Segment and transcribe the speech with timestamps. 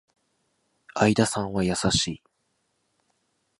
[0.95, 2.23] 相田さんは優しい